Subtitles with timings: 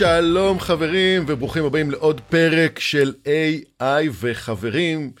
[0.00, 5.12] שלום חברים וברוכים הבאים לעוד פרק של AI וחברים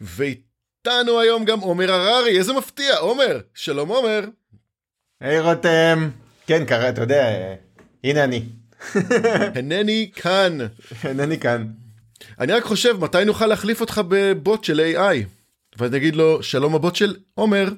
[0.00, 4.20] ואיתנו היום גם עומר הררי איזה מפתיע עומר שלום עומר.
[5.20, 6.10] היי רותם
[6.46, 7.54] כן קרה אתה יודע
[8.04, 8.44] הנה אני.
[9.56, 10.58] אינני כאן.
[11.04, 11.66] אינני כאן.
[12.40, 15.26] אני רק חושב מתי נוכל להחליף אותך בבוט של AI
[15.78, 17.68] ואז נגיד לו שלום הבוט של עומר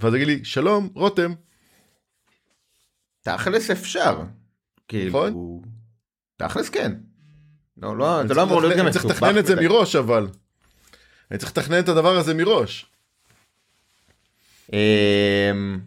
[0.00, 1.32] ואז נגיד לי שלום רותם.
[3.22, 4.12] תכלס אפשר.
[4.12, 4.28] נכון?
[4.88, 5.77] כאילו...
[6.38, 6.92] תכלס כן.
[7.82, 9.54] לא, לא, זה לא אמור להיות גם אני צריך לתכנן את זה.
[9.56, 10.28] מראש אבל.
[11.30, 12.86] אני צריך לתכנן את הדבר הזה מראש.
[14.72, 15.78] אמ,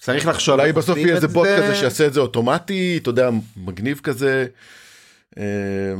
[0.00, 0.60] צריך לחשוב.
[0.60, 1.56] אולי בסוף יהיה איזה בוט זה.
[1.62, 4.46] כזה שיעשה את זה אוטומטי, אתה יודע, מגניב כזה.
[5.38, 5.94] אה,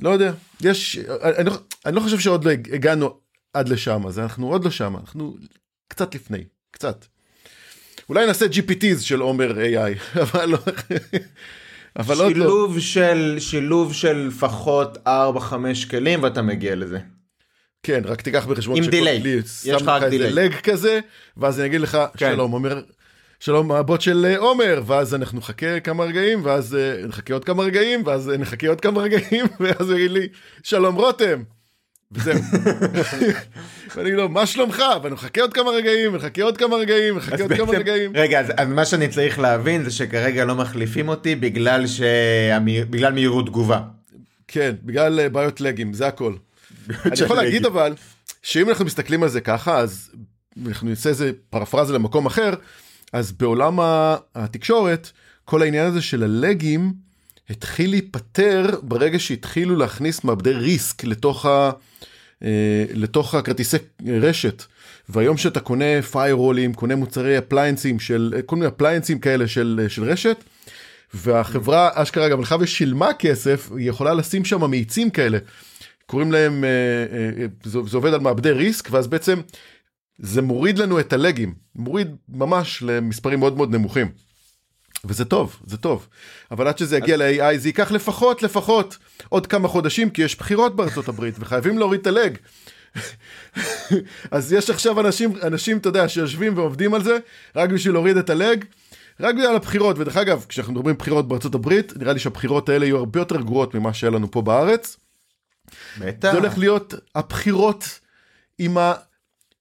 [0.00, 0.98] לא יודע, יש,
[1.38, 3.18] אני, לא- אני לא חושב שעוד לא הגענו
[3.52, 5.36] עד לשם, אז אנחנו עוד לא שם, אנחנו
[5.88, 7.04] קצת לפני, קצת.
[8.08, 10.58] אולי נעשה GPTs של עומר AI, אבל לא,
[11.96, 12.44] אבל עוד לא.
[12.44, 15.10] שילוב של שילוב של לפחות 4-5
[15.90, 16.98] כלים ואתה מגיע לזה.
[17.82, 19.22] כן, רק תיקח בחשבון עם דיליי.
[19.24, 20.32] יש שם לך רק איזה דיליי.
[20.32, 21.00] לג כזה,
[21.36, 22.32] ואז אני אגיד לך, כן.
[22.34, 22.80] שלום עומר,
[23.40, 27.62] שלום הבוט של אה, עומר, ואז אנחנו נחכה כמה רגעים, ואז אה, נחכה עוד כמה
[27.62, 30.28] רגעים, ואז אה, נחכה עוד כמה רגעים, ואז הוא יגיד לי,
[30.62, 31.42] שלום רותם.
[32.12, 32.34] וזהו.
[33.96, 34.82] ואני אגיד לו, מה שלומך?
[35.02, 38.10] ואני מחכה עוד כמה רגעים, ונחכה עוד כמה רגעים, ונחכה עוד כמה רגעים.
[38.14, 43.12] רגע, אז, אז מה שאני צריך להבין זה שכרגע לא מחליפים אותי בגלל שהמי- בגלל
[43.12, 43.80] מהירות תגובה.
[44.48, 46.34] כן, בגלל אה, בעיות לגים, זה הכל.
[47.04, 47.94] אני יכול להגיד אבל,
[48.42, 50.10] שאם אנחנו מסתכלים על זה ככה, אז
[50.66, 52.50] אנחנו נעשה איזה פרפרזה למקום אחר,
[53.12, 53.78] אז בעולם
[54.34, 55.10] התקשורת,
[55.44, 56.92] כל העניין הזה של הלגים
[57.50, 61.70] התחיל להיפטר ברגע שהתחילו להכניס מעבדי RISC לתוך, ה,
[62.42, 64.62] אה, לתוך הכרטיסי רשת.
[65.08, 70.44] והיום שאתה קונה פיירוולים, קונה מוצרי אפליינסים של, כל מיני אפליינסים כאלה של, של רשת,
[71.14, 75.38] והחברה אשכרה גם הלכה ושילמה כסף, היא יכולה לשים שם מאיצים כאלה.
[76.06, 76.68] קוראים להם, אה,
[77.18, 79.40] אה, זה עובד על מעבדי RISC, ואז בעצם
[80.18, 84.08] זה מוריד לנו את הלגים, מוריד ממש למספרים מאוד מאוד נמוכים.
[85.04, 86.08] וזה טוב, זה טוב.
[86.50, 88.96] אבל עד שזה יגיע ל-AI זה ייקח לפחות, לפחות
[89.28, 92.36] עוד כמה חודשים, כי יש בחירות בארצות הברית, וחייבים להוריד את הלג.
[94.30, 97.18] אז יש עכשיו אנשים, אנשים, אתה יודע, שיושבים ועובדים על זה,
[97.56, 98.64] רק בשביל להוריד את הלג.
[99.20, 102.96] רק בגלל הבחירות, ודרך אגב, כשאנחנו מדברים בחירות בארצות הברית, נראה לי שהבחירות האלה יהיו
[102.96, 104.96] הרבה יותר גרועות ממה שהיה לנו פה בארץ.
[105.98, 106.32] בטח.
[106.32, 107.98] זה הולך להיות הבחירות
[108.58, 108.76] עם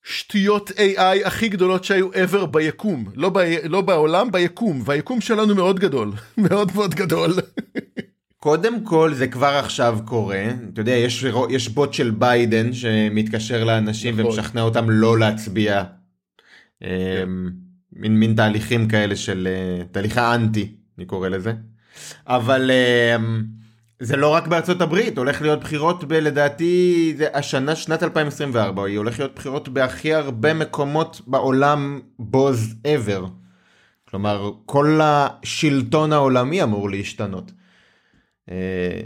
[0.07, 3.05] השטויות AI הכי גדולות שהיו ever ביקום.
[3.15, 3.37] לא, ב...
[3.63, 4.81] לא בעולם, ביקום.
[4.85, 6.11] והיקום שלנו מאוד גדול.
[6.37, 7.33] מאוד מאוד גדול.
[8.37, 14.13] קודם כל זה כבר עכשיו קורה, אתה יודע, יש, יש בוט של ביידן שמתקשר לאנשים
[14.19, 14.25] נכון.
[14.25, 15.83] ומשכנע אותם לא להצביע.
[16.81, 16.87] אמ,
[17.93, 21.53] מין, מין תהליכים כאלה של אה, תהליכי אנטי, אני קורא לזה.
[22.27, 23.43] אבל אמ,
[23.99, 28.97] זה לא רק בארצות הברית, הולך להיות בחירות ב, לדעתי, זה השנה, שנת 2024, היא
[28.97, 33.25] הולכת להיות בחירות בהכי הרבה מקומות בעולם בוז ever.
[34.09, 37.51] כלומר, כל השלטון העולמי אמור להשתנות.
[38.51, 39.01] אה,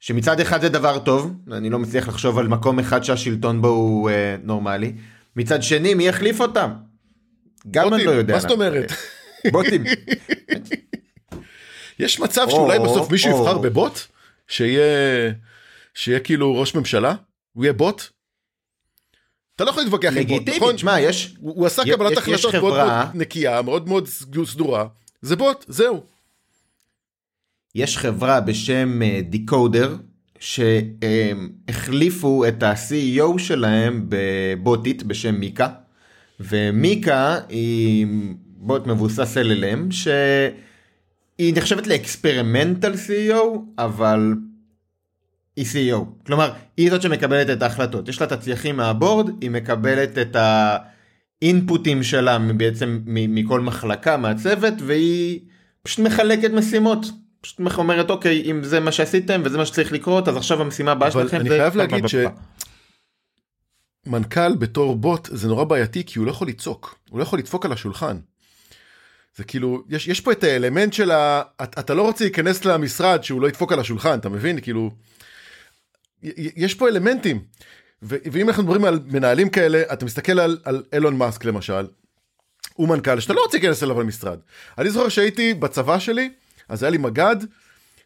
[0.00, 4.10] שמצד אחד זה דבר טוב, אני לא מצליח לחשוב על מקום אחד שהשלטון בו הוא
[4.10, 4.92] אה, נורמלי.
[5.36, 6.70] מצד שני, מי יחליף אותם?
[7.70, 8.34] גם אני לא יודע.
[8.34, 8.92] מה זאת אומרת?
[9.52, 9.84] בוטים.
[11.98, 13.42] יש מצב שאולי או, בסוף מישהו או.
[13.42, 14.15] יבחר בבוט?
[14.48, 15.32] שיהיה...
[15.94, 17.14] שיהיה כאילו ראש ממשלה?
[17.52, 18.02] הוא יהיה בוט?
[19.56, 20.74] אתה לא יכול להתווכח עם בוט, נכון?
[20.76, 21.34] תשמע, יש...
[21.40, 24.08] הוא הוא עשה יש- קבלת החלטות מאוד חברה- מאוד נקייה, מאוד מאוד
[24.44, 24.86] סדורה.
[25.22, 26.02] זה בוט, זהו.
[27.74, 29.96] יש חברה בשם דיקודר
[31.68, 35.68] שהחליפו את ה-CEO שלהם בבוטית בשם מיקה
[36.40, 38.06] ומיקה היא
[38.46, 39.90] בוט מבוסס LLM
[41.38, 44.34] שהיא נחשבת לאקספרימנטל CEO אבל
[45.56, 50.18] היא CEO כלומר היא זאת שמקבלת את ההחלטות יש לה את הצייחים מהבורד היא מקבלת
[50.18, 50.36] את
[51.42, 55.40] האינפוטים שלה בעצם מכל מחלקה מהצוות והיא
[55.82, 57.06] פשוט מחלקת משימות
[57.40, 61.08] פשוט אומרת אוקיי אם זה מה שעשיתם וזה מה שצריך לקרות אז עכשיו המשימה הבאה
[61.08, 61.58] אבל שלכם אני זה...
[61.58, 62.30] חייב להגיד פפפפ.
[64.06, 67.64] מנכ"ל בתור בוט זה נורא בעייתי כי הוא לא יכול לצעוק, הוא לא יכול לדפוק
[67.64, 68.16] על השולחן.
[69.36, 71.42] זה כאילו, יש, יש פה את האלמנט של ה...
[71.62, 74.60] אתה, אתה לא רוצה להיכנס למשרד שהוא לא ידפוק על השולחן, אתה מבין?
[74.60, 74.90] כאילו,
[76.56, 77.42] יש פה אלמנטים.
[78.02, 81.86] ו- ואם אנחנו מדברים על מנהלים כאלה, אתה מסתכל על, על אילון מאסק למשל,
[82.74, 84.38] הוא מנכ"ל שאתה לא רוצה להיכנס אליו למשרד.
[84.78, 86.30] אני זוכר שהייתי בצבא שלי,
[86.68, 87.36] אז היה לי מג"ד,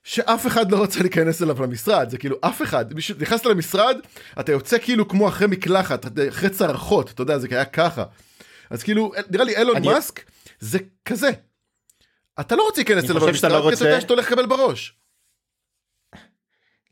[0.04, 3.96] שאף אחד לא רוצה להיכנס אליו למשרד, זה כאילו אף אחד, מישהו נכנסת למשרד,
[4.40, 8.04] אתה יוצא כאילו כמו אחרי מקלחת, אחרי צרחות, אתה יודע, זה היה ככה.
[8.70, 10.20] אז כאילו, נראה לי אילון אני- מאסק
[10.60, 11.30] זה כזה.
[12.40, 14.94] אתה לא רוצה להיכנס אליו למשרד, לא כי אתה יודע שאתה הולך לקבל בראש.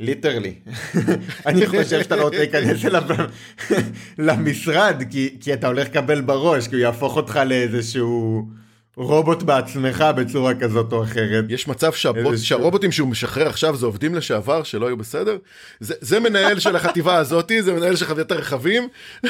[0.00, 0.54] ליטרלי.
[1.46, 3.02] אני חושב שאתה לא רוצה להיכנס אליו
[4.18, 8.46] למשרד כי, כי אתה הולך לקבל בראש כי הוא יהפוך אותך לאיזשהו
[8.96, 11.44] רובוט בעצמך בצורה כזאת או אחרת.
[11.48, 15.36] יש מצב שהבוט, שהרובוטים שהוא משחרר עכשיו זה עובדים לשעבר שלא היו בסדר?
[15.80, 18.88] זה, זה מנהל של החטיבה הזאתי, זה מנהל של חוויית הרכבים.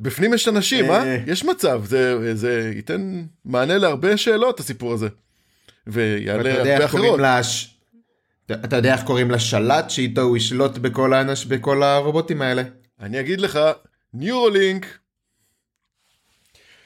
[0.00, 1.16] בפנים יש אנשים, אה?
[1.26, 5.08] יש מצב, זה, זה ייתן מענה להרבה שאלות הסיפור הזה.
[5.86, 7.20] ויעלה הרבה אחרות.
[7.22, 7.74] לש...
[8.52, 11.44] אתה יודע איך קוראים לשלט שאיתו הוא ישלוט בכל, האנש...
[11.44, 12.62] בכל הרובוטים האלה?
[13.00, 13.58] אני אגיד לך,
[14.14, 14.98] ניורולינק.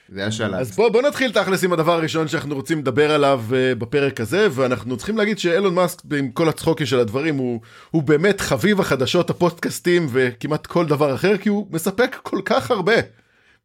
[0.08, 0.54] זה השלט.
[0.54, 4.48] אז בוא, בוא נתחיל תכלס עם הדבר הראשון שאנחנו רוצים לדבר עליו uh, בפרק הזה,
[4.50, 7.60] ואנחנו צריכים להגיד שאילון מאסק, עם כל הצחוקים של הדברים, הוא,
[7.90, 12.94] הוא באמת חביב החדשות, הפודקאסטים וכמעט כל דבר אחר, כי הוא מספק כל כך הרבה.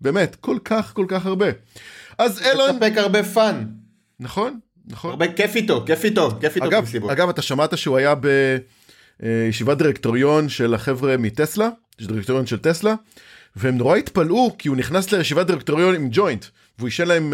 [0.02, 1.48] באמת, כל כך כל כך הרבה.
[2.18, 2.76] אז אילון...
[2.76, 3.66] מספק הרבה fun.
[4.20, 5.12] נכון, נכון.
[5.12, 6.68] הרבה כיף איתו, כיף איתו, כיף איתו.
[6.68, 8.14] אגב, אגב, אתה שמעת שהוא היה
[9.20, 11.70] בישיבת דירקטוריון של החבר'ה מטסלה,
[12.02, 12.96] דירקטוריון של טסלה,
[13.56, 16.46] והם נורא התפלאו כי הוא נכנס לישיבת דירקטוריון עם ג'וינט,
[16.78, 17.34] והוא אישר להם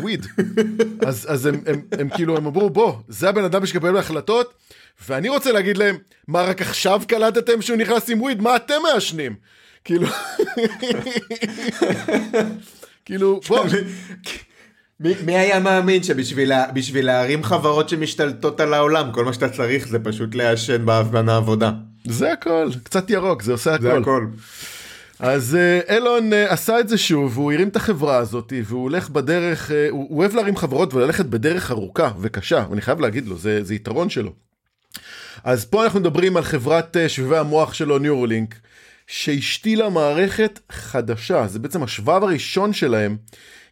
[0.00, 0.24] weed.
[0.24, 3.66] Uh, uh, אז, אז הם, הם, הם, הם כאילו, הם אמרו, בוא, זה הבן אדם
[3.66, 4.54] שמקבל החלטות,
[5.08, 5.96] ואני רוצה להגיד להם,
[6.28, 8.42] מה רק עכשיו קלטתם שהוא נכנס עם weed?
[8.42, 9.34] מה אתם מעשנים?
[9.84, 10.06] כאילו,
[13.04, 13.66] כאילו, בוא.
[15.00, 19.98] מי, מי היה מאמין שבשביל להרים חברות שמשתלטות על העולם כל מה שאתה צריך זה
[19.98, 21.72] פשוט לעשן בהפגנה עבודה.
[22.04, 23.82] זה הכל קצת ירוק זה עושה הכל.
[23.82, 24.26] זה הכל.
[25.20, 29.70] אז אילון uh, עשה את זה שוב הוא הרים את החברה הזאת והוא הולך בדרך
[29.70, 33.64] uh, הוא, הוא אוהב להרים חברות וללכת בדרך ארוכה וקשה אני חייב להגיד לו זה,
[33.64, 34.32] זה יתרון שלו.
[35.44, 38.54] אז פה אנחנו מדברים על חברת שבבי המוח שלו Neuralink
[39.06, 43.16] שהשתילה מערכת חדשה זה בעצם השבב הראשון שלהם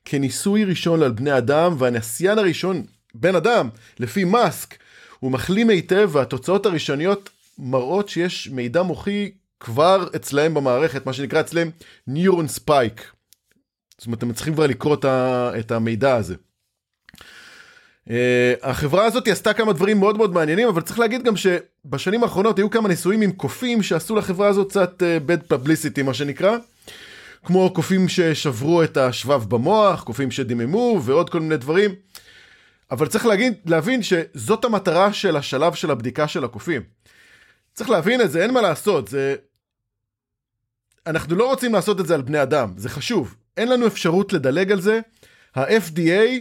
[0.05, 2.85] כניסוי ראשון על בני אדם, והנסיין הראשון,
[3.15, 3.69] בן אדם,
[4.01, 4.75] לפי מאסק,
[5.19, 9.31] הוא מחלים היטב, והתוצאות הראשוניות מראות שיש מידע מוחי
[9.61, 11.71] כבר אצלהם במערכת, מה שנקרא אצלם
[12.07, 13.13] neuron spike.
[13.99, 14.97] זאת אומרת, הם צריכים כבר לקרוא
[15.59, 16.35] את המידע הזה.
[18.09, 18.11] Uh,
[18.63, 22.71] החברה הזאת עשתה כמה דברים מאוד מאוד מעניינים, אבל צריך להגיד גם שבשנים האחרונות היו
[22.71, 26.57] כמה ניסויים עם קופים שעשו לחברה הזאת קצת uh, bad publicity מה שנקרא.
[27.45, 31.95] כמו קופים ששברו את השבב במוח, קופים שדיממו ועוד כל מיני דברים.
[32.91, 36.83] אבל צריך להגיד, להבין שזאת המטרה של השלב של הבדיקה של הקופים.
[37.77, 39.35] צריך להבין את זה, אין מה לעשות, זה...
[41.07, 43.37] אנחנו לא רוצים לעשות את זה על בני אדם, זה חשוב.
[43.57, 45.01] אין לנו אפשרות לדלג על זה.
[45.55, 46.41] ה-FDA,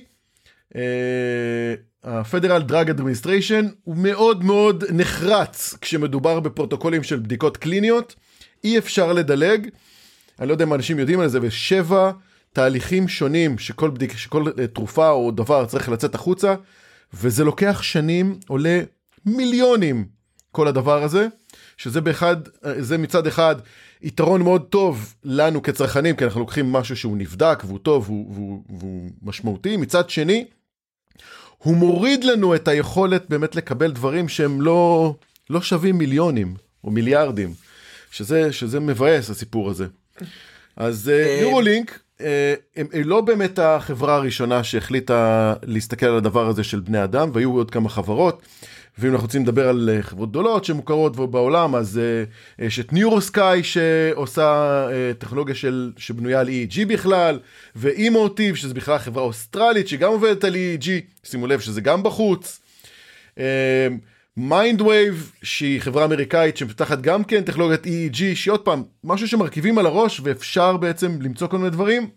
[2.04, 8.16] ה-Federal Drug Administration, הוא מאוד מאוד נחרץ כשמדובר בפרוטוקולים של בדיקות קליניות.
[8.64, 9.70] אי אפשר לדלג.
[10.40, 12.12] אני לא יודע אם אנשים יודעים על זה, ושבע
[12.54, 16.56] תהליכים שונים שכל, בדיק, שכל אה, תרופה או דבר צריך לצאת החוצה,
[17.14, 18.82] וזה לוקח שנים, עולה
[19.26, 20.15] מיליונים
[20.56, 21.28] כל הדבר הזה,
[21.78, 22.36] שזה באחד,
[22.66, 23.56] אה, זה מצד אחד
[24.02, 28.64] יתרון מאוד טוב לנו כצרכנים, כי אנחנו לוקחים משהו שהוא נבדק והוא טוב והוא, והוא,
[28.80, 30.46] והוא משמעותי, מצד שני,
[31.58, 35.14] הוא מוריד לנו את היכולת באמת לקבל דברים שהם לא,
[35.50, 37.54] לא שווים מיליונים או מיליארדים,
[38.12, 39.86] שזה, שזה מבאס הסיפור הזה.
[40.78, 46.80] אז ניורולינק אה, אה, הם לא באמת החברה הראשונה שהחליטה להסתכל על הדבר הזה של
[46.80, 48.42] בני אדם והיו עוד כמה חברות.
[48.98, 52.00] ואם אנחנו רוצים לדבר על אה, חברות גדולות שמוכרות בעולם אז
[52.60, 54.88] יש את ניורוסקאי שעושה
[55.18, 57.40] טכנולוגיה של שבנויה על EEG בכלל
[57.76, 60.90] ו Emotiv שזה בכלל חברה אוסטרלית שגם עובדת על EEG
[61.24, 62.60] שימו לב שזה גם בחוץ.
[64.38, 69.86] MindWave שהיא חברה אמריקאית שמפתחת גם כן טכנולוגיית EEG שהיא עוד פעם משהו שמרכיבים על
[69.86, 72.10] הראש ואפשר בעצם למצוא כל מיני דברים.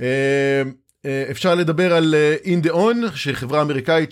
[0.00, 0.62] אה,
[1.06, 4.10] אה, אפשר לדבר על אה, InteraXon שהיא חברה אמריקאית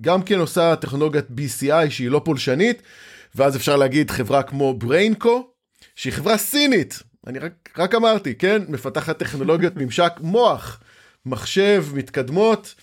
[0.00, 2.82] שגם כן עושה טכנולוגיית BCI שהיא לא פולשנית
[3.34, 5.50] ואז אפשר להגיד חברה כמו BrainCo
[5.96, 10.80] שהיא חברה סינית אני רק, רק אמרתי כן מפתחת טכנולוגיות ממשק מוח
[11.26, 12.74] מחשב מתקדמות.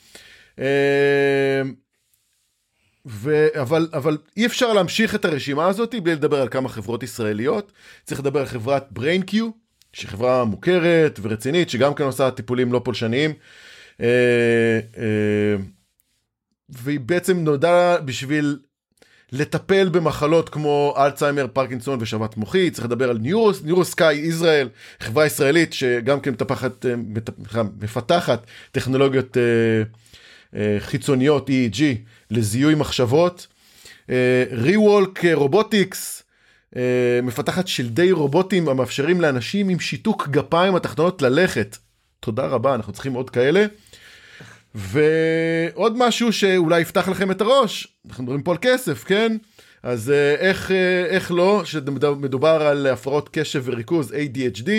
[3.06, 3.48] ו...
[3.62, 7.72] אבל, אבל אי אפשר להמשיך את הרשימה הזאת בלי לדבר על כמה חברות ישראליות.
[8.04, 9.36] צריך לדבר על חברת BrainQ,
[9.94, 13.34] שהיא חברה מוכרת ורצינית, שגם כן עושה טיפולים לא פולשניים.
[16.72, 18.60] אה, אה, והיא בעצם נולדה בשביל
[19.32, 25.74] לטפל במחלות כמו אלצהיימר, פרקינסון ושבת מוחי, צריך לדבר על ניורוס, ניורוסקאי ישראל, חברה ישראלית
[25.74, 26.94] שגם כן מטפחת, אה,
[27.80, 29.38] מפתחת טכנולוגיות
[30.80, 31.82] חיצוניות EEG
[32.32, 33.48] לזיהוי מחשבות.
[34.52, 36.24] ריוולק רובוטיקס
[37.24, 41.78] מפתחת שלדי רובוטים המאפשרים לאנשים עם שיתוק גפיים התחתונות ללכת.
[42.20, 43.66] תודה רבה, אנחנו צריכים עוד כאלה.
[44.76, 49.38] ועוד משהו שאולי יפתח לכם את הראש, אנחנו מדברים פה על כסף, כן?
[49.84, 54.70] אז אה, איך, אה, איך לא, שמדובר על הפרעות קשב וריכוז ADHD,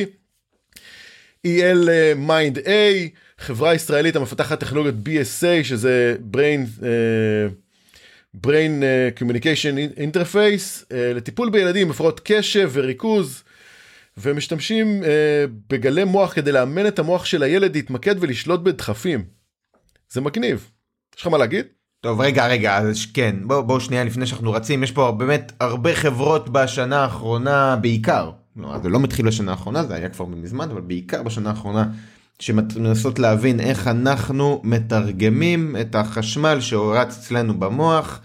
[1.46, 1.88] EL
[2.28, 2.68] Mind A,
[3.38, 8.82] חברה ישראלית המפתחת טכנולוגיות BSA, שזה Brain, uh, Brain
[9.18, 13.42] Communication Interface, uh, לטיפול בילדים, הפרעות קשב וריכוז,
[14.16, 15.06] ומשתמשים uh,
[15.70, 19.33] בגלי מוח כדי לאמן את המוח של הילד להתמקד ולשלוט בדחפים.
[20.10, 20.70] זה מגניב.
[21.16, 21.66] יש לך מה להגיד?
[22.04, 25.94] טוב רגע רגע אז כן בוא בוא שנייה לפני שאנחנו רצים יש פה באמת הרבה
[25.94, 30.80] חברות בשנה האחרונה בעיקר לא, זה לא מתחיל בשנה האחרונה זה היה כבר מזמן אבל
[30.80, 31.84] בעיקר בשנה האחרונה
[32.38, 38.20] שמנסות להבין איך אנחנו מתרגמים את החשמל שהורץ אצלנו במוח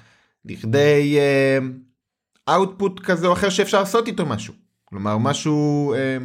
[0.45, 1.17] לכדי
[2.50, 4.53] אאוטפוט uh, כזה או אחר שאפשר לעשות איתו משהו
[4.86, 6.24] כלומר משהו uh,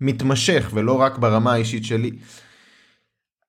[0.00, 2.10] מתמשך ולא רק ברמה האישית שלי.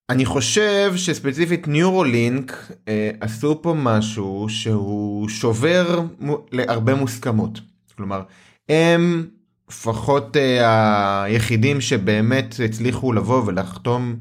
[0.10, 6.02] אני חושב שספציפית ניורולינק אה, עשו פה משהו שהוא שובר
[6.52, 7.60] להרבה מוסכמות.
[7.98, 8.24] כלומר,
[8.70, 9.28] הם
[9.70, 14.16] לפחות אה, היחידים שבאמת הצליחו לבוא ולחתום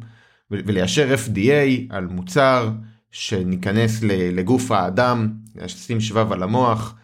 [0.51, 2.71] וליישר FDA על מוצר
[3.11, 6.95] שניכנס לגוף האדם, לשים שבב על המוח.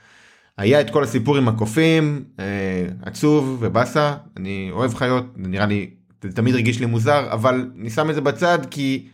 [0.58, 5.90] היה את כל הסיפור עם הקופים, אה, עצוב ובאסה, אני אוהב חיות, נראה לי
[6.22, 9.08] זה תמיד הרגיש לי מוזר, אבל אני שם את זה בצד כי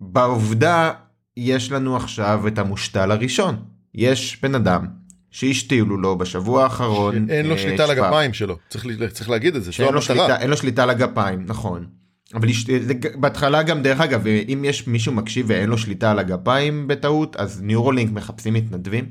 [0.00, 0.92] בעובדה
[1.36, 3.56] יש לנו עכשיו את המושתל הראשון.
[3.94, 4.86] יש בן אדם
[5.30, 7.30] שהשתילו לו בשבוע האחרון.
[7.30, 10.40] אין לו אה, שליטה על הגפיים שלו, צריך, צריך להגיד את זה, שלא המטרה.
[10.40, 11.86] אין לו שליטה על הגפיים, נכון.
[12.34, 12.48] אבל
[12.80, 17.36] זה, בהתחלה גם דרך אגב אם יש מישהו מקשיב ואין לו שליטה על הגפיים בטעות
[17.36, 19.04] אז ניורולינק מחפשים מתנדבים.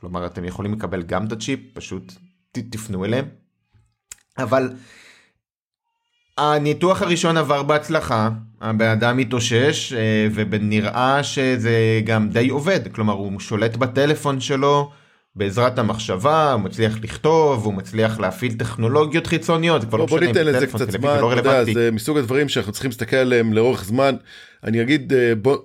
[0.00, 2.12] כלומר אתם יכולים לקבל גם את הצ'יפ פשוט
[2.52, 3.24] ת, תפנו אליהם.
[4.38, 4.72] אבל
[6.38, 8.28] הניתוח הראשון עבר בהצלחה,
[8.60, 14.90] הבן אדם התאושש אה, ונראה שזה גם די עובד, כלומר הוא שולט בטלפון שלו
[15.36, 20.26] בעזרת המחשבה, הוא מצליח לכתוב, הוא מצליח להפעיל טכנולוגיות חיצוניות, זה כבר לא משנה, בוא
[20.26, 24.16] ניתן לזה קצת זמן, לא יודע, זה מסוג הדברים שאנחנו צריכים להסתכל עליהם לאורך זמן,
[24.64, 25.56] אני אגיד אה, בוא,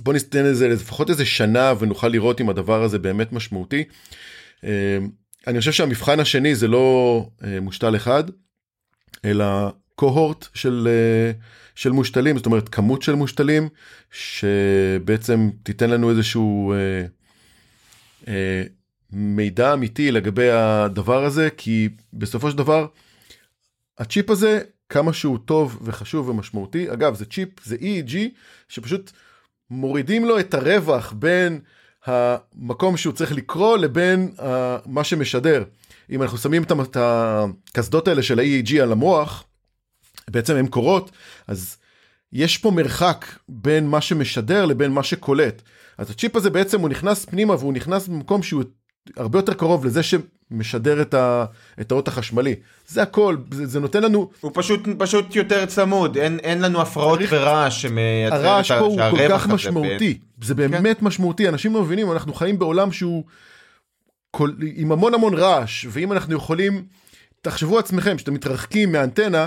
[0.00, 3.84] בוא ניתן לזה לפחות איזה שנה ונוכל לראות אם הדבר הזה באמת משמעותי.
[4.64, 4.98] אה,
[5.46, 7.26] אני חושב שהמבחן השני זה לא
[7.60, 8.24] מושתל אחד,
[9.24, 9.46] אלא
[10.00, 11.32] קוהורט של, אה,
[11.74, 13.68] של מושתלים, זאת אומרת כמות של מושתלים,
[14.10, 17.04] שבעצם תיתן לנו איזשהו אה,
[18.28, 18.62] אה,
[19.12, 22.86] מידע אמיתי לגבי הדבר הזה, כי בסופו של דבר,
[23.98, 28.16] הצ'יפ הזה, כמה שהוא טוב וחשוב ומשמעותי, אגב זה צ'יפ, זה EEG,
[28.68, 29.10] שפשוט
[29.70, 31.60] מורידים לו את הרווח בין
[32.06, 34.42] המקום שהוא צריך לקרוא לבין uh,
[34.86, 35.64] מה שמשדר.
[36.10, 39.44] אם אנחנו שמים את הקסדות האלה של ה-EEG על המוח,
[40.30, 41.10] בעצם הן קורות,
[41.46, 41.76] אז
[42.32, 45.62] יש פה מרחק בין מה שמשדר לבין מה שקולט.
[45.98, 48.62] אז הצ'יפ הזה בעצם הוא נכנס פנימה והוא נכנס במקום שהוא
[49.16, 51.44] הרבה יותר קרוב לזה שמשדר את, ה,
[51.80, 52.54] את האות החשמלי.
[52.88, 54.30] זה הכל, זה, זה נותן לנו...
[54.40, 57.32] הוא פשוט, פשוט יותר צמוד, אין, אין לנו הפרעות צריך...
[57.32, 60.46] ורעש שמייצר את הרעש פה הוא כל כך משמעותי, בין...
[60.46, 60.70] זה כן.
[60.70, 61.06] באמת כן.
[61.06, 63.24] משמעותי, אנשים לא מבינים, אנחנו חיים בעולם שהוא
[64.30, 66.84] כל, עם המון המון רעש, ואם אנחנו יכולים,
[67.42, 69.46] תחשבו עצמכם, שאתם מתרחקים מהאנטנה,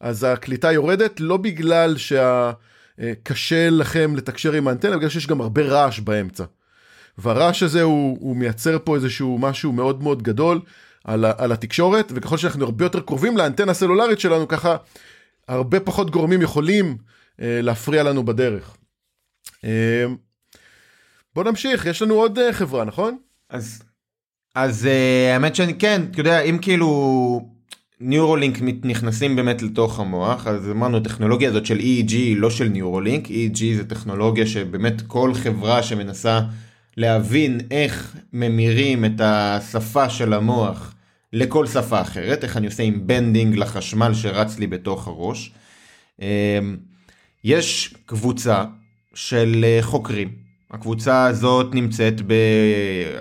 [0.00, 6.00] אז הקליטה יורדת לא בגלל שקשה לכם לתקשר עם האנטנה, בגלל שיש גם הרבה רעש
[6.00, 6.44] באמצע.
[7.18, 10.60] והרעש הזה הוא, הוא מייצר פה איזשהו משהו מאוד מאוד גדול
[11.04, 14.76] על, על התקשורת, וככל שאנחנו הרבה יותר קרובים לאנטנה הסלולרית שלנו, ככה
[15.48, 16.96] הרבה פחות גורמים יכולים
[17.40, 18.76] אה, להפריע לנו בדרך.
[19.64, 20.04] אה,
[21.34, 23.18] בוא נמשיך, יש לנו עוד אה, חברה, נכון?
[23.50, 23.82] אז,
[24.54, 27.59] אז אה, האמת שאני כן, אתה יודע, אם כאילו...
[28.00, 33.26] ניורולינק נכנסים באמת לתוך המוח אז אמרנו הטכנולוגיה הזאת של EEG היא לא של ניורולינק
[33.26, 36.40] EEG זה טכנולוגיה שבאמת כל חברה שמנסה
[36.96, 40.94] להבין איך ממירים את השפה של המוח
[41.32, 45.52] לכל שפה אחרת איך אני עושה embedding לחשמל שרץ לי בתוך הראש.
[46.20, 46.26] אמ,
[47.44, 48.64] יש קבוצה
[49.14, 50.28] של אה, חוקרים
[50.70, 52.32] הקבוצה הזאת נמצאת ב...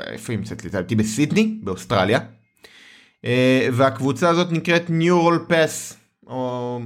[0.08, 0.66] איפה היא נמצאת?
[0.66, 2.20] לדעתי בסידני באוסטרליה.
[3.26, 5.96] אה, והקבוצה הזאת נקראת Neural Pass.
[6.28, 6.80] או...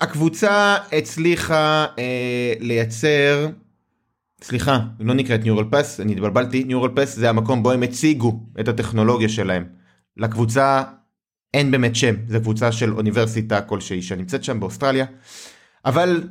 [0.00, 3.48] הקבוצה הצליחה אה, לייצר,
[4.42, 8.68] סליחה, לא נקראת Neural Pass, אני התבלבלתי, Neural Pass זה המקום בו הם הציגו את
[8.68, 9.64] הטכנולוגיה שלהם.
[10.16, 10.82] לקבוצה
[11.54, 15.06] אין באמת שם, זו קבוצה של אוניברסיטה כלשהי שנמצאת שם באוסטרליה,
[15.84, 16.28] אבל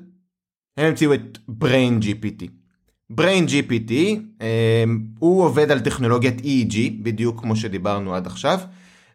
[0.77, 2.64] הם המציאו את Brain GPT.
[3.13, 8.59] Brain GPT אמ, הוא עובד על טכנולוגיית EEG בדיוק כמו שדיברנו עד עכשיו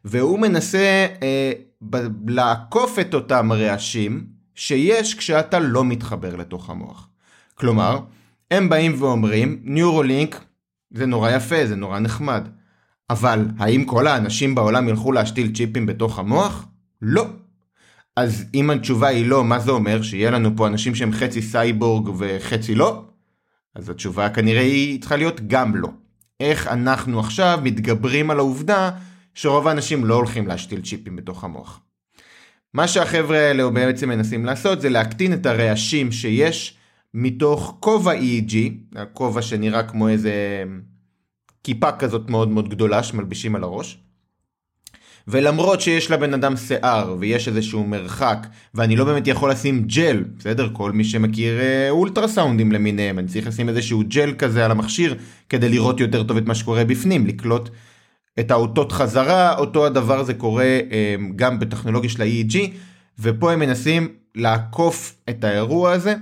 [0.04, 1.52] והוא מנסה אה,
[2.26, 7.08] לעקוף את אותם רעשים שיש כשאתה לא מתחבר לתוך המוח.
[7.54, 7.98] כלומר,
[8.50, 10.44] הם באים ואומרים, ניורולינק
[10.90, 12.48] זה נורא יפה, זה נורא נחמד.
[13.10, 16.66] אבל האם כל האנשים בעולם ילכו להשתיל צ'יפים בתוך המוח?
[17.02, 17.26] לא.
[18.16, 20.02] אז אם התשובה היא לא, מה זה אומר?
[20.02, 23.04] שיהיה לנו פה אנשים שהם חצי סייבורג וחצי לא?
[23.74, 25.88] אז התשובה כנראה היא צריכה להיות גם לא.
[26.40, 28.90] איך אנחנו עכשיו מתגברים על העובדה
[29.34, 31.80] שרוב האנשים לא הולכים להשתיל צ'יפים בתוך המוח.
[32.74, 36.76] מה שהחבר'ה האלה בעצם מנסים לעשות זה להקטין את הרעשים שיש
[37.14, 38.54] מתוך כובע EEG,
[38.96, 40.64] הכובע שנראה כמו איזה
[41.64, 44.04] כיפה כזאת מאוד מאוד גדולה שמלבישים על הראש.
[45.28, 50.68] ולמרות שיש לבן אדם שיער ויש איזשהו מרחק ואני לא באמת יכול לשים ג'ל, בסדר?
[50.72, 55.14] כל מי שמכיר אה, אולטרסאונדים למיניהם, אני צריך לשים איזשהו ג'ל כזה על המכשיר
[55.48, 57.70] כדי לראות יותר טוב את מה שקורה בפנים, לקלוט
[58.40, 62.56] את האותות חזרה, אותו הדבר הזה קורה אה, גם בטכנולוגיה של ה-EEG,
[63.18, 66.14] ופה הם מנסים לעקוף את האירוע הזה.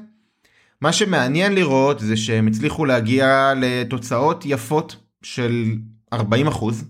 [0.81, 5.75] מה שמעניין לראות זה שהם הצליחו להגיע לתוצאות יפות של
[6.12, 6.85] 40 אחוז.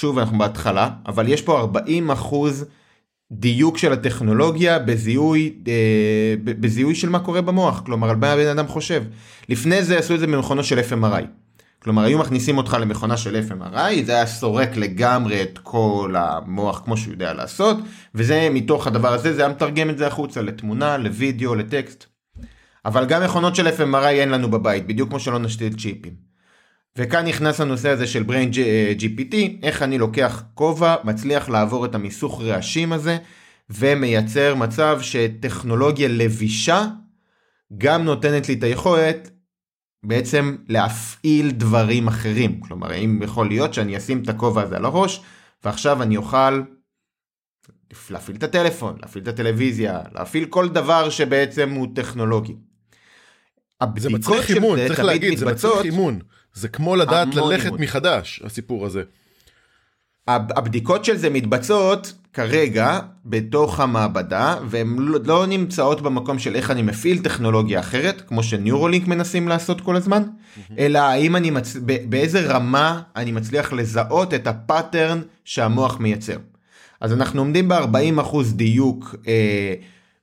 [0.00, 2.64] שוב אנחנו בהתחלה אבל יש פה 40 אחוז
[3.32, 8.66] דיוק של הטכנולוגיה בזיהוי אה, בזיהוי של מה קורה במוח כלומר על מה הבן אדם
[8.66, 9.02] חושב
[9.48, 11.24] לפני זה עשו את זה במכונות של FMRI.
[11.78, 16.96] כלומר היו מכניסים אותך למכונה של FMRI זה היה סורק לגמרי את כל המוח כמו
[16.96, 17.76] שהוא יודע לעשות
[18.14, 22.06] וזה מתוך הדבר הזה זה היה מתרגם את זה החוצה לתמונה לוידאו לטקסט.
[22.84, 26.35] אבל גם מכונות של FMRI אין לנו בבית בדיוק כמו שלא נשתיל צ'יפים.
[26.96, 28.54] וכאן נכנס הנושא הזה של brain
[28.98, 33.18] GPT, אה, איך אני לוקח כובע, מצליח לעבור את המיסוך רעשים הזה,
[33.70, 36.86] ומייצר מצב שטכנולוגיה לבישה
[37.78, 39.30] גם נותנת לי את היכולת
[40.02, 42.60] בעצם להפעיל דברים אחרים.
[42.60, 45.20] כלומר, האם יכול להיות שאני אשים את הכובע הזה על הראש,
[45.64, 46.62] ועכשיו אני אוכל
[48.10, 52.56] להפעיל את הטלפון, להפעיל את הטלוויזיה, להפעיל כל דבר שבעצם הוא טכנולוגי.
[53.96, 56.18] זה מצריך אימון, צריך להגיד, זה מצריך אימון.
[56.56, 57.80] זה כמו לדעת ללכת אימון.
[57.80, 59.02] מחדש, הסיפור הזה.
[60.28, 66.82] הבדיקות של זה מתבצעות כרגע בתוך המעבדה והן לא, לא נמצאות במקום של איך אני
[66.82, 70.72] מפעיל טכנולוגיה אחרת כמו שניורולינק מנסים לעשות כל הזמן mm-hmm.
[70.78, 71.76] אלא האם אני מצ...
[72.08, 76.36] באיזה רמה אני מצליח לזהות את הפאטרן שהמוח מייצר.
[77.00, 79.74] אז אנחנו עומדים ב-40% דיוק אה,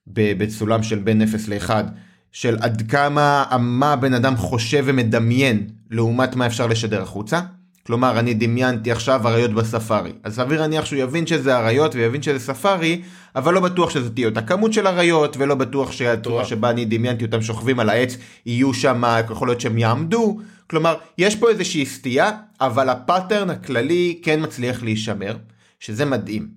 [0.07, 1.69] בסולם של בין 0 ל-1
[2.33, 7.41] של עד כמה מה הבן אדם חושב ומדמיין לעומת מה אפשר לשדר החוצה.
[7.85, 12.39] כלומר אני דמיינתי עכשיו אריות בספארי אז סביר להניח שהוא יבין שזה אריות ויבין שזה
[12.39, 13.01] ספארי
[13.35, 17.25] אבל לא בטוח שזה תהיה אותה כמות של אריות ולא בטוח שהצורה שבה אני דמיינתי
[17.25, 22.31] אותם שוכבים על העץ יהיו שם יכול להיות שהם יעמדו כלומר יש פה איזושהי סטייה
[22.61, 25.37] אבל הפאטרן הכללי כן מצליח להישמר
[25.79, 26.47] שזה מדהים.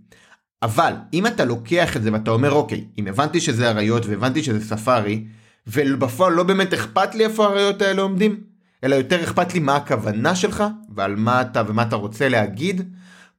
[0.62, 4.64] אבל אם אתה לוקח את זה ואתה אומר אוקיי אם הבנתי שזה אריות והבנתי שזה
[4.64, 5.24] ספארי
[5.66, 8.40] ובפועל לא באמת אכפת לי איפה האריות האלה עומדים,
[8.84, 12.82] אלא יותר אכפת לי מה הכוונה שלך ועל מה אתה ומה אתה רוצה להגיד.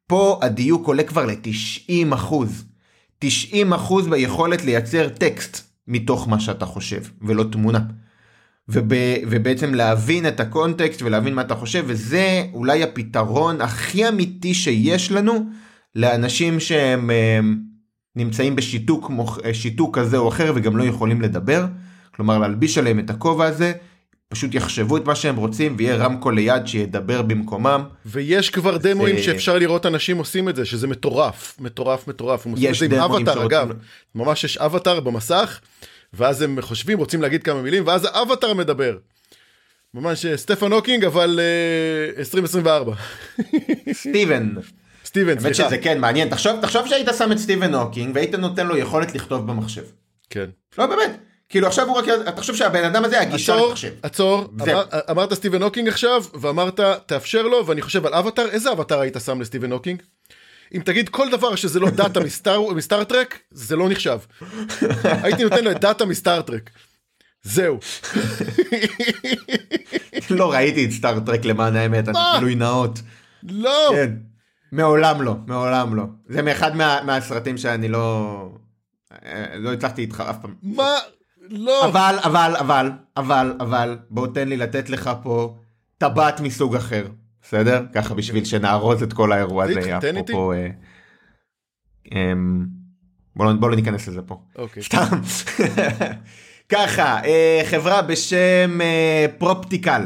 [0.08, 2.66] פה הדיוק עולה כבר ל-90 אחוז.
[3.20, 7.80] 90 אחוז ביכולת לייצר טקסט מתוך מה שאתה חושב ולא תמונה.
[8.70, 8.94] וב,
[9.30, 15.50] ובעצם להבין את הקונטקסט ולהבין מה אתה חושב וזה אולי הפתרון הכי אמיתי שיש לנו
[15.96, 17.60] לאנשים שהם הם,
[18.16, 19.12] נמצאים בשיתוק
[19.54, 21.66] שיתוק כזה או אחר וגם לא יכולים לדבר.
[22.18, 23.74] כלומר להלביש עליהם את הכובע הזה,
[24.30, 27.84] פשוט יחשבו את מה שהם רוצים ויהיה רמקול ליד שידבר במקומם.
[28.06, 29.24] ויש כבר דמואים זה...
[29.24, 32.46] שאפשר לראות אנשים עושים את זה שזה מטורף מטורף מטורף.
[32.46, 33.70] הם עושים את זה עם אבטר אגב
[34.16, 35.60] ממש יש אבטר במסך
[36.14, 38.98] ואז הם חושבים רוצים להגיד כמה מילים ואז האבטר מדבר.
[39.94, 41.40] ממש אה, סטפן הוקינג אבל
[42.16, 42.94] uh, 2024.
[43.92, 44.54] סטיבן.
[45.06, 45.68] סטיבן סליחה.
[45.68, 49.48] שזה כן מעניין תחשוב תחשוב שהיית שם את סטיבן הוקינג והיית נותן לו יכולת לכתוב
[49.48, 49.84] במחשב.
[50.30, 50.46] כן.
[50.78, 51.27] לא באמת.
[51.50, 53.94] כאילו עכשיו הוא רק, אתה חושב שהבן אדם הזה הגישה להתחשב.
[54.04, 59.00] עצור, אמר, אמרת סטיבן הוקינג עכשיו, ואמרת תאפשר לו, ואני חושב על אבטאר, איזה אבטאר
[59.00, 60.02] היית שם לסטיבן הוקינג?
[60.76, 62.20] אם תגיד כל דבר שזה לא דאטה
[62.76, 64.18] מסטארטרק, זה לא נחשב.
[65.04, 66.70] הייתי נותן לו את דאטה מסטארטרק.
[67.44, 67.80] זהו.
[70.30, 73.00] לא ראיתי את סטארטרק למען האמת, אני גילוי נאות.
[73.44, 73.90] לא.
[73.92, 74.14] כן.
[74.72, 76.04] מעולם לא, מעולם לא.
[76.30, 78.50] זה מאחד מהסרטים שאני לא...
[79.26, 80.56] אה, לא הצלחתי איתך אף פעם.
[80.64, 80.94] מה?
[81.50, 81.86] לא.
[81.86, 85.56] אבל, אבל, אבל, אבל, אבל, בוא תן לי לתת לך פה
[85.98, 87.08] טבעת מסוג אחר,
[87.42, 87.86] בסדר?
[87.94, 89.80] ככה בשביל שנארוז את כל האירוע הזה.
[90.18, 90.34] איתי.
[90.34, 90.68] אה,
[92.12, 92.66] אמ,
[93.36, 94.40] בוא לא, בוא לא ניכנס לזה פה.
[94.58, 94.84] אוקיי.
[94.84, 95.20] סתם.
[96.70, 100.02] ככה, אה, חברה בשם אה, Prophetical.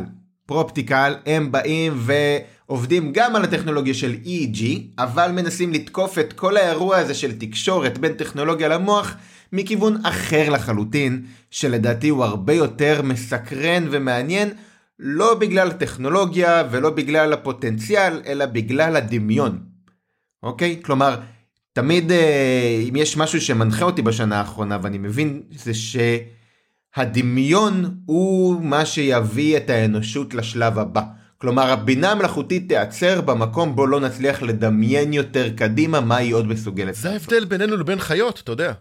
[0.45, 4.63] Prophetical, הם באים ועובדים גם על הטכנולוגיה של EEG,
[4.97, 9.15] אבל מנסים לתקוף את כל האירוע הזה של תקשורת בין טכנולוגיה למוח
[9.53, 14.49] מכיוון אחר לחלוטין, שלדעתי הוא הרבה יותר מסקרן ומעניין,
[14.99, 19.59] לא בגלל הטכנולוגיה ולא בגלל הפוטנציאל, אלא בגלל הדמיון.
[20.43, 20.79] אוקיי?
[20.83, 21.19] כלומר,
[21.73, 25.71] תמיד אה, אם יש משהו שמנחה אותי בשנה האחרונה ואני מבין זה
[26.95, 31.01] שהדמיון הוא מה שיביא את האנושות לשלב הבא.
[31.37, 36.95] כלומר הבינה המלאכותית תיעצר במקום בו לא נצליח לדמיין יותר קדימה מה היא עוד מסוגלת.
[36.95, 38.73] זה ההבדל בינינו לבין חיות, אתה יודע.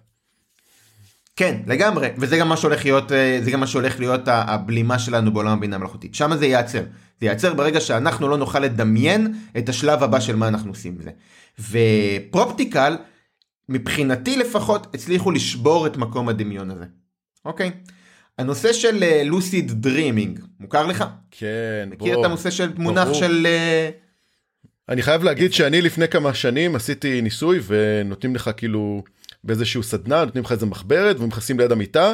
[1.40, 5.32] כן, לגמרי, וזה גם מה שהולך להיות, אה, זה גם מה שהולך להיות הבלימה שלנו
[5.32, 6.14] בעולם הבינה המלאכותית.
[6.14, 6.82] שם זה ייעצר.
[7.20, 11.10] זה ייעצר ברגע שאנחנו לא נוכל לדמיין את השלב הבא של מה אנחנו עושים בזה.
[11.60, 12.96] ופרופטיקל,
[13.68, 16.84] מבחינתי לפחות, הצליחו לשבור את מקום הדמיון הזה.
[17.44, 17.70] אוקיי?
[18.38, 21.04] הנושא של לוסיד uh, דרימינג, מוכר לך?
[21.30, 22.08] כן, ברור.
[22.08, 23.14] מכיר את הנושא של מונח ברור.
[23.14, 23.46] של...
[23.46, 24.92] Uh...
[24.92, 29.02] אני חייב להגיד שאני לפני כמה שנים עשיתי ניסוי ונותנים לך כאילו
[29.44, 32.12] באיזשהו סדנה, נותנים לך איזה מחברת ומכסים ליד המיטה.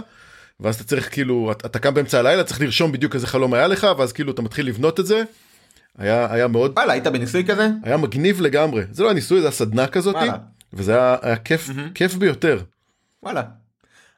[0.61, 3.67] ואז אתה צריך כאילו אתה, אתה קם באמצע הלילה צריך לרשום בדיוק איזה חלום היה
[3.67, 5.23] לך ואז כאילו אתה מתחיל לבנות את זה.
[5.99, 9.87] היה היה מאוד וואלה היית בניסוי כזה היה מגניב לגמרי זה לא הניסוי זה הסדנה
[9.87, 10.17] כזאת
[10.73, 11.93] וזה היה, היה כיף mm-hmm.
[11.95, 12.61] כיף ביותר.
[13.23, 13.43] וואלה.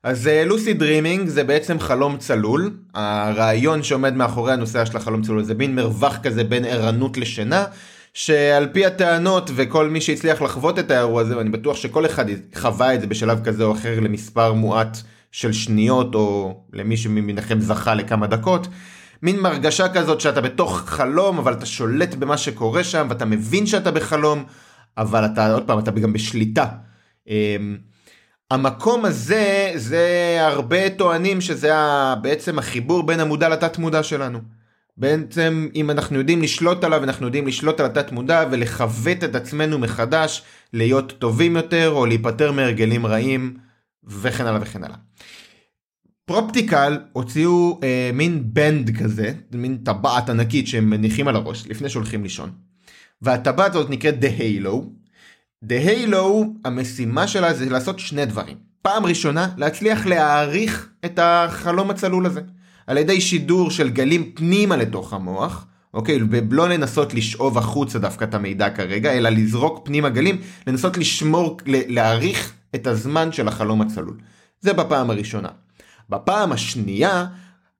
[0.02, 5.44] אז לוסי uh, דרימינג זה בעצם חלום צלול הרעיון שעומד מאחורי הנושא של החלום צלול
[5.44, 7.64] זה מין מרווח כזה בין ערנות לשינה
[8.18, 12.94] שעל פי הטענות וכל מי שהצליח לחוות את האירוע הזה ואני בטוח שכל אחד חווה
[12.94, 14.98] את זה בשלב כזה או אחר למספר מועט
[15.32, 18.68] של שניות או למי שמביניכם זכה לכמה דקות.
[19.22, 23.90] מין מרגשה כזאת שאתה בתוך חלום אבל אתה שולט במה שקורה שם ואתה מבין שאתה
[23.90, 24.44] בחלום
[24.96, 26.66] אבל אתה עוד פעם אתה גם בשליטה.
[27.28, 27.76] אמ,
[28.50, 31.72] המקום הזה זה הרבה טוענים שזה
[32.22, 34.57] בעצם החיבור בין המודע לתת מודע שלנו.
[34.98, 39.78] בעצם אם אנחנו יודעים לשלוט עליו אנחנו יודעים לשלוט על התת מודע ולכוות את עצמנו
[39.78, 43.56] מחדש להיות טובים יותר או להיפטר מהרגלים רעים
[44.04, 44.96] וכן הלאה וכן הלאה.
[46.24, 52.22] פרופטיקל הוציאו אה, מין בנד כזה, מין טבעת ענקית שהם מניחים על הראש לפני שהולכים
[52.22, 52.50] לישון.
[53.22, 54.74] והטבעת הזאת נקראת The Halo.
[55.64, 58.56] The Halo המשימה שלה זה לעשות שני דברים.
[58.82, 62.40] פעם ראשונה להצליח להעריך את החלום הצלול הזה.
[62.88, 65.66] על ידי שידור של גלים פנימה לתוך המוח.
[65.94, 71.56] אוקיי, ולא לנסות לשאוב החוצה דווקא את המידע כרגע, אלא לזרוק פנימה גלים, לנסות לשמור,
[71.66, 74.16] להעריך את הזמן של החלום הצלול.
[74.60, 75.48] זה בפעם הראשונה.
[76.10, 77.26] בפעם השנייה,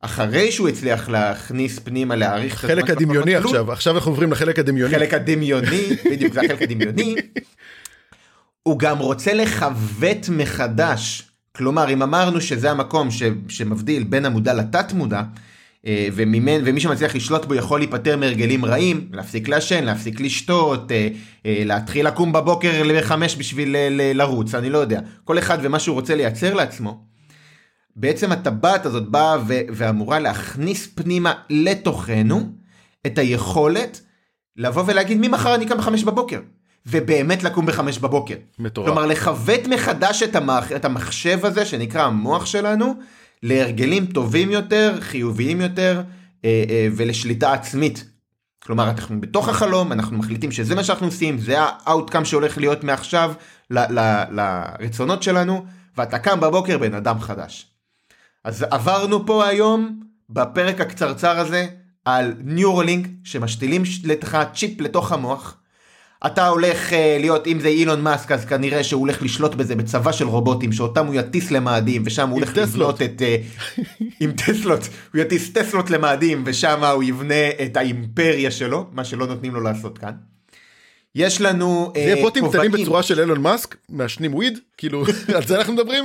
[0.01, 4.95] אחרי שהוא הצליח להכניס פנימה להעריך את חלק הדמיוני עכשיו עכשיו אנחנו עוברים לחלק הדמיוני
[4.95, 7.15] חלק הדמיוני בדיוק זה החלק הדמיוני
[8.63, 14.93] הוא גם רוצה לכוות מחדש כלומר אם אמרנו שזה המקום ש, שמבדיל בין המודע לתת
[14.93, 15.23] מודע
[15.87, 21.09] אה, ומימן ומי שמצליח לשלוט בו יכול להיפטר מהרגלים רעים להפסיק לעשן להפסיק לשתות אה,
[21.47, 26.15] אה, להתחיל לקום בבוקר לחמש בשביל לרוץ אני לא יודע כל אחד ומה שהוא רוצה
[26.15, 27.05] לייצר לעצמו.
[27.97, 32.53] בעצם הטבעת הזאת באה ו- ואמורה להכניס פנימה לתוכנו
[33.07, 34.01] את היכולת
[34.57, 36.41] לבוא ולהגיד ממחר אני קם בחמש בבוקר.
[36.91, 38.35] ובאמת לקום בחמש בבוקר.
[38.59, 38.87] מטורף.
[38.87, 40.73] כלומר לכבד מחדש את, המח...
[40.73, 42.95] את המחשב הזה שנקרא המוח שלנו
[43.43, 46.03] להרגלים טובים יותר, חיוביים יותר
[46.45, 48.05] אה, אה, ולשליטה עצמית.
[48.63, 52.85] כלומר אנחנו בתוך החלום אנחנו מחליטים שזה מה שאנחנו עושים זה ה outcome שהולך להיות
[52.85, 53.33] מעכשיו
[53.71, 55.65] ל- ל- לרצונות שלנו
[55.97, 57.67] ואתה קם בבוקר בן אדם חדש.
[58.45, 61.67] אז עברנו פה היום בפרק הקצרצר הזה
[62.05, 63.83] על Neuralink שמשתילים
[64.23, 65.57] לך צ'יפ לתוך המוח.
[66.27, 70.13] אתה הולך uh, להיות אם זה אילון מאסק אז כנראה שהוא הולך לשלוט בזה בצבא
[70.13, 73.65] של רובוטים שאותם הוא יטיס למאדים ושם הוא הולך לבנות את uh,
[74.21, 79.55] עם טסלות הוא יטיס טסלות למאדים ושם הוא יבנה את האימפריה שלו מה שלא נותנים
[79.55, 80.13] לו לעשות כאן.
[81.15, 85.05] יש לנו זה יהיה בוטים קטנים בצורה של אילון מאסק מעשנים weed כאילו
[85.35, 86.05] על זה אנחנו מדברים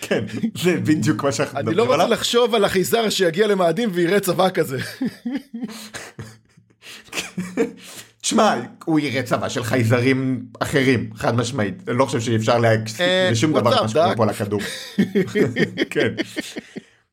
[0.00, 0.24] כן
[0.62, 1.84] זה בדיוק מה שאנחנו מדברים עליו.
[1.84, 4.78] אני לא רוצה לחשוב על החייזר שיגיע למאדים ויראה צבא כזה.
[8.26, 12.60] תשמע הוא יראה צבא של חייזרים אחרים חד משמעית אני לא חושב שאפשר
[13.00, 14.60] אה, לשום דבר מה שקורה פה על הכדור.
[15.90, 16.08] כן.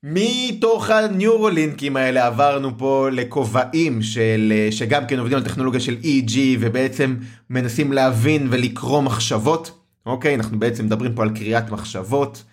[0.04, 7.16] מתוך הניורולינקים האלה עברנו פה לכובעים של שגם כן עובדים על טכנולוגיה של EG ובעצם
[7.50, 12.44] מנסים להבין ולקרוא מחשבות אוקיי אנחנו בעצם מדברים פה על קריאת מחשבות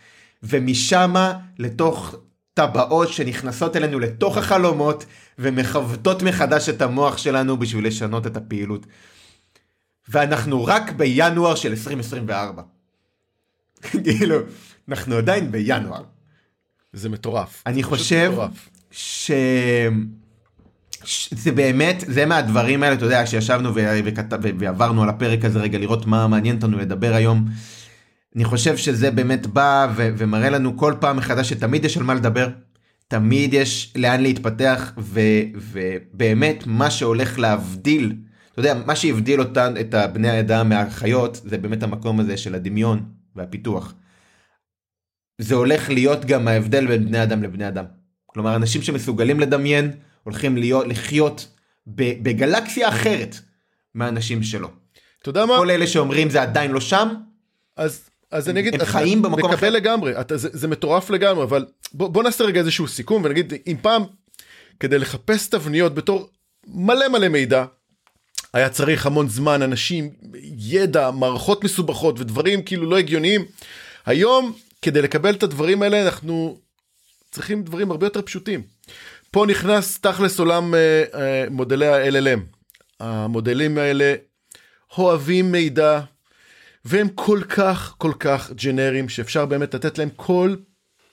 [0.43, 2.15] ומשמה לתוך
[2.55, 5.05] טבעות שנכנסות אלינו לתוך החלומות
[5.41, 8.87] ומכבדות מחדש את המוח שלנו בשביל לשנות את הפעילות.
[10.09, 12.63] ואנחנו רק בינואר של 2024.
[14.05, 14.37] כאילו
[14.89, 16.03] אנחנו עדיין בינואר.
[16.93, 17.63] זה מטורף.
[17.67, 18.33] אני חושב
[18.91, 19.31] ש...
[21.31, 23.81] זה באמת, זה מהדברים האלה, אתה יודע, שישבנו ו...
[24.05, 24.25] וכת...
[24.59, 27.49] ועברנו על הפרק הזה רגע לראות מה מעניין אותנו לדבר היום.
[28.37, 32.15] אני חושב שזה באמת בא ו- ומראה לנו כל פעם מחדש שתמיד יש על מה
[32.15, 32.49] לדבר,
[33.11, 38.15] תמיד יש לאן להתפתח, ו- ובאמת מה שהולך להבדיל,
[38.53, 43.03] אתה יודע, מה שהבדיל אותן, את בני העדה מהחיות, זה באמת המקום הזה של הדמיון
[43.37, 43.95] והפיתוח.
[45.39, 47.85] זה הולך להיות גם ההבדל בין בני אדם לבני אדם.
[48.27, 49.93] כלומר, אנשים שמסוגלים לדמיין,
[50.25, 51.49] הולכים להיות, לחיות
[51.87, 53.37] בגלקסיה אחרת
[53.95, 54.71] מהאנשים שלו.
[55.23, 55.57] אתה יודע מה?
[55.57, 57.09] כל אלה שאומרים זה עדיין לא שם,
[57.77, 59.55] אז אז אני אגיד, הם חיים במקום אחר.
[59.55, 63.53] מקבל לגמרי, אתה, זה, זה מטורף לגמרי, אבל בוא, בוא נעשה רגע איזשהו סיכום ונגיד,
[63.67, 64.03] אם פעם,
[64.81, 66.31] כדי לחפש תבניות בתור
[66.67, 67.65] מלא מלא מידע,
[68.53, 70.11] היה צריך המון זמן, אנשים,
[70.59, 73.45] ידע, מערכות מסובכות ודברים כאילו לא הגיוניים.
[74.07, 76.59] היום, כדי לקבל את הדברים האלה, אנחנו
[77.31, 78.63] צריכים דברים הרבה יותר פשוטים.
[79.31, 82.41] פה נכנס תכלס עולם אה, אה, מודלי ה-LLM.
[83.01, 84.15] המודלים האלה
[84.99, 86.01] אוהבים מידע,
[86.85, 90.55] והם כל כך כל כך ג'נרים שאפשר באמת לתת להם כל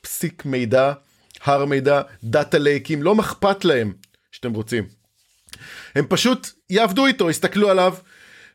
[0.07, 0.93] פסיק מידע,
[1.43, 3.93] הר מידע, דאטה לייקים, לא מחפת להם
[4.31, 4.87] שאתם רוצים.
[5.95, 7.93] הם פשוט יעבדו איתו, יסתכלו עליו,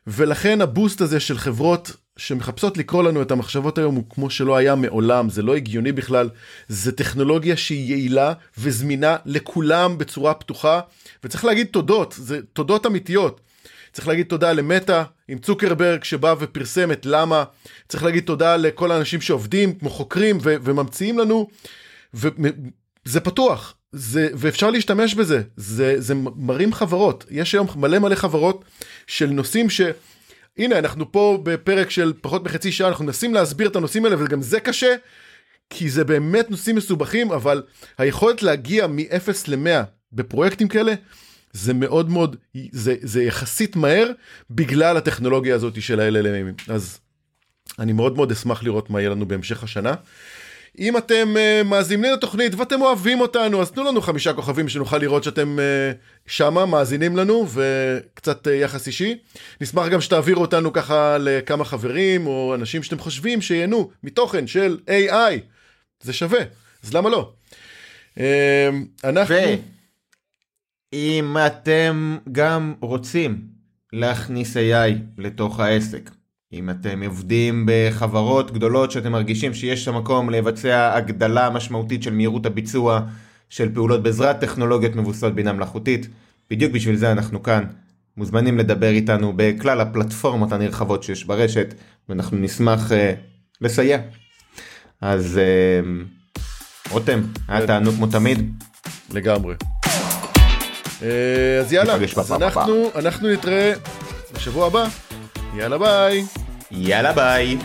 [0.07, 4.75] ולכן הבוסט הזה של חברות שמחפשות לקרוא לנו את המחשבות היום הוא כמו שלא היה
[4.75, 6.29] מעולם, זה לא הגיוני בכלל,
[6.67, 10.79] זה טכנולוגיה שהיא יעילה וזמינה לכולם בצורה פתוחה,
[11.23, 13.41] וצריך להגיד תודות, זה תודות אמיתיות.
[13.93, 17.43] צריך להגיד תודה למטא עם צוקרברג שבא ופרסם את למה,
[17.87, 21.47] צריך להגיד תודה לכל האנשים שעובדים כמו חוקרים ו- וממציאים לנו,
[22.13, 28.65] וזה פתוח, זה, ואפשר להשתמש בזה, זה, זה מרים חברות, יש היום מלא מלא חברות
[29.07, 29.81] של נושאים ש...
[30.57, 34.41] הנה אנחנו פה בפרק של פחות מחצי שעה אנחנו מנסים להסביר את הנושאים האלה וגם
[34.41, 34.95] זה קשה
[35.69, 37.63] כי זה באמת נושאים מסובכים אבל
[37.97, 40.93] היכולת להגיע מ-0 ל-100 בפרויקטים כאלה
[41.53, 42.35] זה מאוד מאוד,
[42.71, 44.11] זה, זה יחסית מהר
[44.49, 46.73] בגלל הטכנולוגיה הזאת של ה-LLM.
[46.73, 46.99] אז
[47.79, 49.93] אני מאוד מאוד אשמח לראות מה יהיה לנו בהמשך השנה.
[50.79, 55.23] אם אתם uh, מאזינים לתוכנית ואתם אוהבים אותנו, אז תנו לנו חמישה כוכבים שנוכל לראות
[55.23, 59.17] שאתם uh, שמה, מאזינים לנו, וקצת uh, יחס אישי.
[59.61, 65.39] נשמח גם שתעבירו אותנו ככה לכמה חברים, או אנשים שאתם חושבים שייהנו מתוכן של AI.
[66.01, 66.39] זה שווה,
[66.83, 67.33] אז למה לא?
[68.15, 68.19] Uh,
[69.03, 69.35] אנחנו...
[69.35, 69.82] ו...
[70.93, 73.41] אם אתם גם רוצים
[73.93, 76.11] להכניס AI לתוך העסק,
[76.53, 82.45] אם אתם עובדים בחברות גדולות שאתם מרגישים שיש שם מקום לבצע הגדלה משמעותית של מהירות
[82.45, 82.99] הביצוע
[83.49, 86.07] של פעולות בעזרת טכנולוגיות מבוססות בינה מלאכותית,
[86.49, 87.63] בדיוק בשביל זה אנחנו כאן.
[88.17, 91.73] מוזמנים לדבר איתנו בכלל הפלטפורמות הנרחבות שיש ברשת,
[92.09, 92.93] ואנחנו נשמח uh,
[93.61, 93.99] לסייע.
[95.01, 98.53] אז uh, רותם, היה תענוג כמו תמיד.
[99.13, 99.72] לגמרי.
[101.03, 101.09] אה,
[101.59, 103.73] אז יאללה, אז אנחנו, אנחנו נתראה
[104.33, 104.85] בשבוע הבא.
[105.55, 106.23] יאללה ביי.
[106.71, 107.57] יאללה ביי.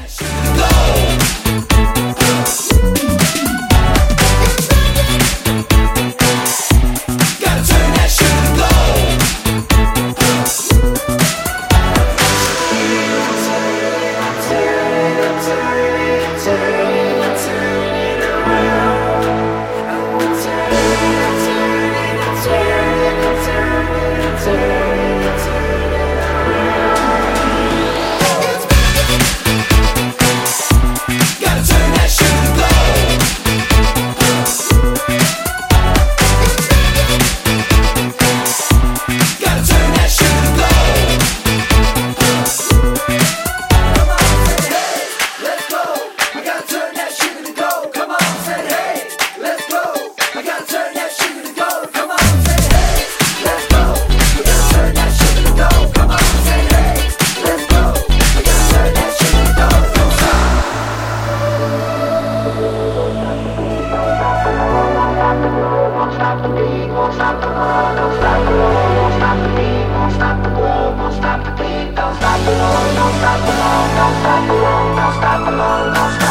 [73.17, 76.28] stop alone, don't stop alone, stop alone, stop.